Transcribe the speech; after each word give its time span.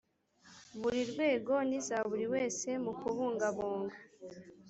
buri 0.81 1.01
rwego 1.11 1.53
n 1.69 1.71
iza 1.79 1.97
buri 2.09 2.25
wese 2.33 2.67
mu 2.83 2.91
kubungabunga 2.99 3.95